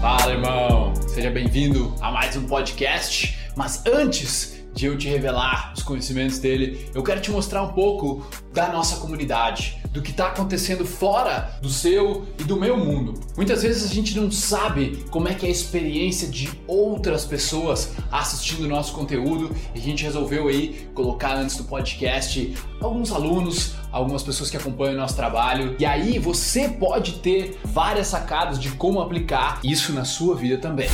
Fala, 0.00 0.32
irmão! 0.32 0.94
Seja 1.08 1.30
bem-vindo 1.30 1.94
a 2.00 2.10
mais 2.10 2.34
um 2.34 2.46
podcast. 2.46 3.38
Mas 3.54 3.84
antes 3.84 4.59
de 4.80 4.86
eu 4.86 4.96
te 4.96 5.08
revelar 5.08 5.74
os 5.76 5.82
conhecimentos 5.82 6.38
dele, 6.38 6.88
eu 6.94 7.02
quero 7.02 7.20
te 7.20 7.30
mostrar 7.30 7.62
um 7.62 7.68
pouco 7.74 8.26
da 8.50 8.72
nossa 8.72 8.96
comunidade, 8.96 9.78
do 9.92 10.00
que 10.00 10.10
está 10.10 10.28
acontecendo 10.28 10.86
fora 10.86 11.58
do 11.60 11.68
seu 11.68 12.26
e 12.38 12.44
do 12.44 12.58
meu 12.58 12.78
mundo. 12.78 13.20
Muitas 13.36 13.62
vezes 13.62 13.84
a 13.84 13.94
gente 13.94 14.18
não 14.18 14.30
sabe 14.30 15.04
como 15.10 15.28
é 15.28 15.34
que 15.34 15.44
é 15.44 15.50
a 15.50 15.52
experiência 15.52 16.26
de 16.28 16.48
outras 16.66 17.26
pessoas 17.26 17.92
assistindo 18.10 18.64
o 18.64 18.68
nosso 18.68 18.94
conteúdo 18.94 19.54
e 19.74 19.78
a 19.78 19.82
gente 19.82 20.02
resolveu 20.02 20.48
aí 20.48 20.88
colocar 20.94 21.36
antes 21.36 21.56
do 21.56 21.64
podcast 21.64 22.54
alguns 22.80 23.12
alunos, 23.12 23.74
algumas 23.92 24.22
pessoas 24.22 24.48
que 24.48 24.56
acompanham 24.56 24.94
o 24.94 24.98
nosso 24.98 25.14
trabalho 25.14 25.76
e 25.78 25.84
aí 25.84 26.18
você 26.18 26.70
pode 26.70 27.18
ter 27.18 27.60
várias 27.64 28.06
sacadas 28.06 28.58
de 28.58 28.70
como 28.70 28.98
aplicar 28.98 29.60
isso 29.62 29.92
na 29.92 30.06
sua 30.06 30.34
vida 30.34 30.56
também. 30.56 30.88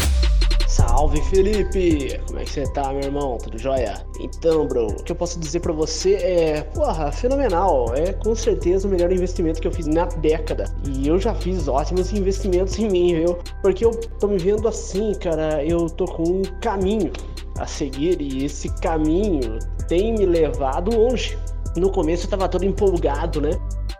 Salve 0.66 1.20
Felipe! 1.22 2.20
Como 2.26 2.40
é 2.40 2.44
que 2.44 2.50
você 2.50 2.64
tá, 2.72 2.92
meu 2.92 3.02
irmão? 3.02 3.38
Tudo 3.38 3.56
jóia? 3.56 4.04
Então, 4.18 4.66
bro, 4.66 4.88
o 4.88 5.02
que 5.04 5.12
eu 5.12 5.16
posso 5.16 5.38
dizer 5.38 5.60
para 5.60 5.72
você 5.72 6.14
é, 6.14 6.62
porra, 6.74 7.12
fenomenal. 7.12 7.94
É 7.94 8.12
com 8.12 8.34
certeza 8.34 8.88
o 8.88 8.90
melhor 8.90 9.12
investimento 9.12 9.60
que 9.60 9.68
eu 9.68 9.72
fiz 9.72 9.86
na 9.86 10.06
década. 10.06 10.64
E 10.84 11.06
eu 11.06 11.20
já 11.20 11.34
fiz 11.36 11.68
ótimos 11.68 12.12
investimentos 12.12 12.76
em 12.80 12.90
mim, 12.90 13.14
viu? 13.14 13.38
Porque 13.62 13.84
eu 13.84 13.92
tô 14.18 14.26
me 14.26 14.38
vendo 14.38 14.66
assim, 14.66 15.12
cara, 15.14 15.64
eu 15.64 15.88
tô 15.88 16.04
com 16.04 16.24
um 16.24 16.42
caminho 16.60 17.12
a 17.58 17.66
seguir 17.66 18.20
e 18.20 18.44
esse 18.44 18.68
caminho 18.80 19.60
tem 19.86 20.14
me 20.14 20.26
levado 20.26 20.90
longe. 20.96 21.38
No 21.76 21.92
começo 21.92 22.26
eu 22.26 22.30
tava 22.30 22.48
todo 22.48 22.64
empolgado, 22.64 23.40
né? 23.40 23.50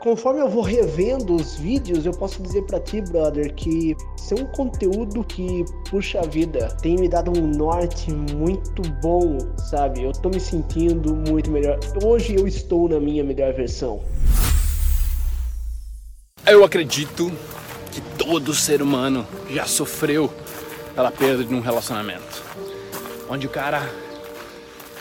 Conforme 0.06 0.40
eu 0.40 0.48
vou 0.48 0.62
revendo 0.62 1.34
os 1.34 1.56
vídeos, 1.56 2.06
eu 2.06 2.12
posso 2.12 2.40
dizer 2.40 2.62
para 2.62 2.78
ti, 2.78 3.00
brother, 3.00 3.52
que 3.52 3.96
isso 4.16 4.34
é 4.34 4.40
um 4.40 4.46
conteúdo 4.46 5.24
que, 5.24 5.64
puxa 5.90 6.22
vida, 6.22 6.68
tem 6.80 6.94
me 6.94 7.08
dado 7.08 7.36
um 7.36 7.44
norte 7.44 8.12
muito 8.12 8.82
bom, 9.02 9.36
sabe? 9.68 10.04
Eu 10.04 10.12
tô 10.12 10.28
me 10.28 10.38
sentindo 10.38 11.12
muito 11.12 11.50
melhor. 11.50 11.80
Hoje 12.04 12.36
eu 12.36 12.46
estou 12.46 12.88
na 12.88 13.00
minha 13.00 13.24
melhor 13.24 13.52
versão. 13.52 14.00
Eu 16.46 16.62
acredito 16.62 17.32
que 17.90 18.00
todo 18.16 18.54
ser 18.54 18.80
humano 18.80 19.26
já 19.50 19.64
sofreu 19.64 20.32
pela 20.94 21.10
perda 21.10 21.42
de 21.42 21.52
um 21.52 21.58
relacionamento. 21.58 22.44
Onde 23.28 23.48
o 23.48 23.50
cara 23.50 23.82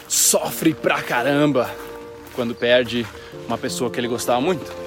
sofre 0.08 0.74
pra 0.74 1.00
caramba 1.04 1.70
quando 2.34 2.56
perde 2.56 3.06
uma 3.48 3.56
pessoa 3.56 3.92
que 3.92 4.00
ele 4.00 4.08
gostava 4.08 4.42
muito. 4.42 4.85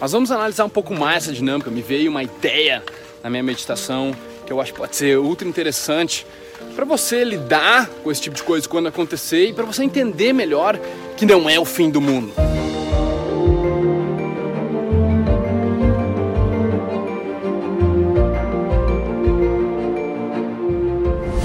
Mas 0.00 0.12
vamos 0.12 0.30
analisar 0.30 0.64
um 0.64 0.68
pouco 0.70 0.94
mais 0.94 1.24
essa 1.24 1.32
dinâmica. 1.32 1.70
Me 1.70 1.82
veio 1.82 2.10
uma 2.10 2.22
ideia 2.22 2.82
na 3.22 3.30
minha 3.30 3.42
meditação 3.42 4.14
que 4.44 4.52
eu 4.52 4.60
acho 4.60 4.72
que 4.72 4.78
pode 4.78 4.94
ser 4.94 5.18
ultra 5.18 5.48
interessante 5.48 6.26
para 6.74 6.84
você 6.84 7.24
lidar 7.24 7.88
com 8.02 8.10
esse 8.10 8.20
tipo 8.20 8.36
de 8.36 8.42
coisa 8.42 8.68
quando 8.68 8.88
acontecer 8.88 9.48
e 9.48 9.52
para 9.52 9.64
você 9.64 9.82
entender 9.82 10.32
melhor 10.32 10.78
que 11.16 11.24
não 11.24 11.48
é 11.48 11.58
o 11.58 11.64
fim 11.64 11.90
do 11.90 12.00
mundo. 12.00 12.32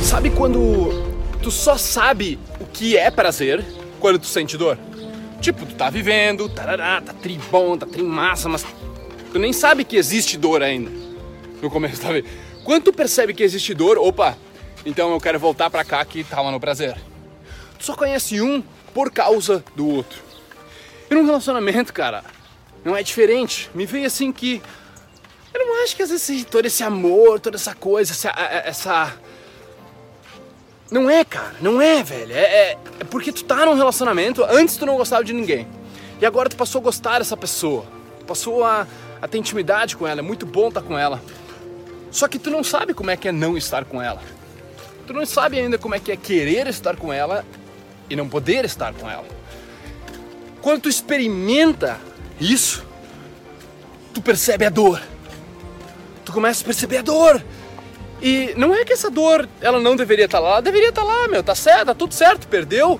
Sabe 0.03 0.31
quando 0.31 0.89
tu 1.41 1.51
só 1.51 1.77
sabe 1.77 2.39
o 2.59 2.65
que 2.65 2.97
é 2.97 3.09
prazer 3.09 3.63
quando 3.99 4.19
tu 4.19 4.25
sente 4.25 4.57
dor? 4.57 4.77
Tipo, 5.41 5.65
tu 5.65 5.75
tá 5.75 5.89
vivendo, 5.89 6.49
tarará, 6.49 7.01
tá 7.01 7.13
tri 7.13 7.39
bom, 7.49 7.77
tá 7.77 7.85
tri 7.85 8.03
massa, 8.03 8.49
mas 8.49 8.65
tu 9.31 9.39
nem 9.39 9.53
sabe 9.53 9.83
que 9.83 9.95
existe 9.95 10.37
dor 10.37 10.61
ainda. 10.61 10.91
No 11.61 11.69
começo, 11.69 12.01
tá 12.01 12.11
vendo? 12.11 12.27
Quando 12.63 12.83
tu 12.83 12.93
percebe 12.93 13.33
que 13.33 13.43
existe 13.43 13.73
dor, 13.73 13.97
opa, 13.97 14.37
então 14.85 15.11
eu 15.11 15.19
quero 15.19 15.39
voltar 15.39 15.69
pra 15.69 15.83
cá 15.83 16.03
que 16.03 16.23
tava 16.23 16.51
no 16.51 16.59
prazer. 16.59 16.97
Tu 17.77 17.85
só 17.85 17.95
conhece 17.95 18.41
um 18.41 18.61
por 18.93 19.11
causa 19.11 19.63
do 19.75 19.87
outro. 19.87 20.19
E 21.09 21.15
num 21.15 21.25
relacionamento, 21.25 21.93
cara, 21.93 22.23
não 22.83 22.95
é 22.95 23.01
diferente. 23.01 23.69
Me 23.73 23.85
veio 23.85 24.07
assim 24.07 24.31
que. 24.31 24.61
Eu 25.53 25.65
não 25.65 25.83
acho 25.83 25.95
que 25.95 26.03
às 26.03 26.09
vezes 26.09 26.45
todo 26.45 26.65
esse 26.65 26.83
amor, 26.83 27.39
toda 27.39 27.57
essa 27.57 27.73
coisa, 27.73 28.11
essa, 28.11 28.29
essa 28.65 29.13
não 30.91 31.09
é, 31.09 31.23
cara, 31.23 31.55
não 31.61 31.81
é, 31.81 32.01
velho. 32.03 32.33
É, 32.33 32.41
é, 32.41 32.77
é, 32.99 33.03
porque 33.03 33.31
tu 33.31 33.43
tá 33.43 33.65
num 33.65 33.75
relacionamento, 33.75 34.43
antes 34.43 34.75
tu 34.75 34.85
não 34.85 34.97
gostava 34.97 35.23
de 35.23 35.33
ninguém. 35.33 35.67
E 36.19 36.25
agora 36.25 36.49
tu 36.49 36.55
passou 36.55 36.79
a 36.79 36.83
gostar 36.83 37.19
dessa 37.19 37.37
pessoa. 37.37 37.85
Passou 38.25 38.63
a, 38.63 38.87
a 39.21 39.27
ter 39.27 39.37
intimidade 39.37 39.95
com 39.95 40.07
ela, 40.07 40.19
é 40.19 40.23
muito 40.23 40.45
bom 40.45 40.69
estar 40.69 40.81
tá 40.81 40.87
com 40.87 40.97
ela. 40.97 41.21
Só 42.11 42.27
que 42.27 42.39
tu 42.39 42.49
não 42.49 42.63
sabe 42.63 42.93
como 42.93 43.11
é 43.11 43.17
que 43.17 43.27
é 43.27 43.31
não 43.31 43.55
estar 43.55 43.85
com 43.85 44.01
ela. 44.01 44.21
Tu 45.05 45.13
não 45.13 45.25
sabe 45.25 45.59
ainda 45.59 45.77
como 45.77 45.95
é 45.95 45.99
que 45.99 46.11
é 46.11 46.17
querer 46.17 46.67
estar 46.67 46.95
com 46.95 47.13
ela 47.13 47.45
e 48.09 48.15
não 48.15 48.27
poder 48.27 48.65
estar 48.65 48.93
com 48.93 49.09
ela. 49.09 49.25
Quando 50.61 50.83
tu 50.83 50.89
experimenta 50.89 51.99
isso, 52.39 52.85
tu 54.13 54.21
percebe 54.21 54.65
a 54.65 54.69
dor. 54.69 55.01
Tu 56.25 56.31
começa 56.31 56.63
a 56.63 56.65
perceber 56.65 56.97
a 56.97 57.01
dor. 57.01 57.43
E 58.21 58.53
não 58.57 58.75
é 58.75 58.83
que 58.83 58.93
essa 58.93 59.09
dor 59.09 59.47
ela 59.61 59.79
não 59.79 59.95
deveria 59.95 60.25
estar 60.25 60.39
tá 60.39 60.43
lá, 60.43 60.51
ela 60.53 60.61
deveria 60.61 60.89
estar 60.89 61.01
tá 61.01 61.07
lá, 61.07 61.27
meu, 61.27 61.41
tá 61.41 61.55
certo, 61.55 61.87
tá 61.87 61.95
tudo 61.95 62.13
certo, 62.13 62.47
perdeu 62.47 62.99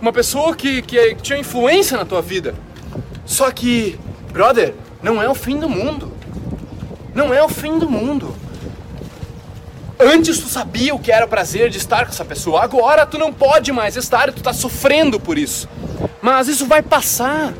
uma 0.00 0.12
pessoa 0.12 0.54
que, 0.56 0.82
que 0.82 1.14
tinha 1.16 1.38
influência 1.38 1.96
na 1.96 2.04
tua 2.04 2.22
vida. 2.22 2.54
Só 3.26 3.50
que, 3.50 3.98
brother, 4.32 4.74
não 5.02 5.22
é 5.22 5.28
o 5.28 5.34
fim 5.34 5.58
do 5.58 5.68
mundo. 5.68 6.12
Não 7.14 7.32
é 7.32 7.42
o 7.42 7.48
fim 7.48 7.78
do 7.78 7.88
mundo. 7.88 8.34
Antes 9.98 10.40
tu 10.40 10.48
sabia 10.48 10.94
o 10.94 10.98
que 10.98 11.12
era 11.12 11.26
o 11.26 11.28
prazer 11.28 11.68
de 11.68 11.76
estar 11.76 12.06
com 12.06 12.10
essa 12.10 12.24
pessoa, 12.24 12.62
agora 12.62 13.04
tu 13.04 13.18
não 13.18 13.30
pode 13.30 13.70
mais 13.70 13.96
estar 13.96 14.30
e 14.30 14.32
tu 14.32 14.42
tá 14.42 14.52
sofrendo 14.52 15.20
por 15.20 15.36
isso. 15.36 15.68
Mas 16.22 16.48
isso 16.48 16.66
vai 16.66 16.80
passar. 16.80 17.52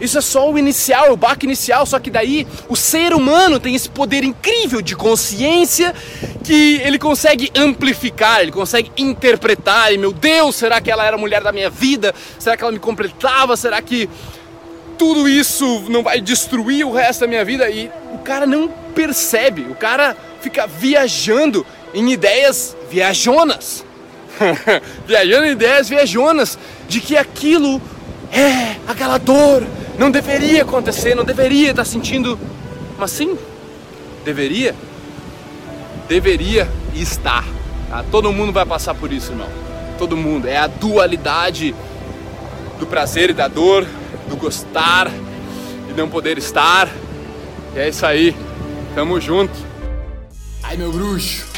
Isso 0.00 0.18
é 0.18 0.20
só 0.20 0.50
o 0.50 0.58
inicial, 0.58 1.12
o 1.12 1.16
baque 1.16 1.46
inicial, 1.46 1.84
só 1.86 1.98
que 1.98 2.10
daí 2.10 2.46
o 2.68 2.76
ser 2.76 3.12
humano 3.12 3.58
tem 3.58 3.74
esse 3.74 3.88
poder 3.88 4.24
incrível 4.24 4.80
de 4.80 4.94
consciência 4.94 5.94
que 6.44 6.80
ele 6.84 6.98
consegue 6.98 7.50
amplificar, 7.54 8.40
ele 8.40 8.52
consegue 8.52 8.90
interpretar. 8.96 9.92
E 9.92 9.98
meu 9.98 10.12
Deus, 10.12 10.56
será 10.56 10.80
que 10.80 10.90
ela 10.90 11.04
era 11.04 11.16
a 11.16 11.18
mulher 11.18 11.42
da 11.42 11.52
minha 11.52 11.70
vida? 11.70 12.14
Será 12.38 12.56
que 12.56 12.62
ela 12.62 12.72
me 12.72 12.78
completava? 12.78 13.56
Será 13.56 13.80
que 13.82 14.08
tudo 14.96 15.28
isso 15.28 15.84
não 15.88 16.02
vai 16.02 16.20
destruir 16.20 16.84
o 16.86 16.92
resto 16.92 17.20
da 17.20 17.26
minha 17.26 17.44
vida? 17.44 17.68
E 17.70 17.90
o 18.12 18.18
cara 18.18 18.46
não 18.46 18.68
percebe, 18.94 19.62
o 19.62 19.74
cara 19.74 20.16
fica 20.40 20.66
viajando 20.66 21.66
em 21.94 22.12
ideias 22.12 22.76
viajonas. 22.90 23.84
viajando 25.06 25.46
em 25.46 25.52
ideias 25.52 25.88
viajonas 25.88 26.58
de 26.88 27.00
que 27.00 27.16
aquilo 27.16 27.80
é 28.32 28.76
aquela 28.86 29.18
dor, 29.18 29.66
não 29.98 30.10
deveria 30.10 30.62
acontecer, 30.62 31.14
não 31.14 31.24
deveria 31.24 31.70
estar 31.70 31.84
sentindo. 31.84 32.38
Mas 32.96 33.10
sim, 33.10 33.36
deveria. 34.24 34.74
Deveria 36.08 36.68
estar. 36.94 37.44
Tá? 37.90 38.04
Todo 38.10 38.32
mundo 38.32 38.52
vai 38.52 38.64
passar 38.64 38.94
por 38.94 39.12
isso, 39.12 39.32
irmão. 39.32 39.48
Todo 39.98 40.16
mundo. 40.16 40.46
É 40.46 40.56
a 40.56 40.68
dualidade 40.68 41.74
do 42.78 42.86
prazer 42.86 43.30
e 43.30 43.32
da 43.32 43.48
dor, 43.48 43.84
do 44.28 44.36
gostar 44.36 45.10
e 45.88 45.92
não 45.96 46.08
poder 46.08 46.38
estar. 46.38 46.88
E 47.74 47.78
é 47.78 47.88
isso 47.88 48.06
aí. 48.06 48.36
Tamo 48.94 49.20
junto. 49.20 49.52
Ai, 50.62 50.76
meu 50.76 50.92
bruxo. 50.92 51.57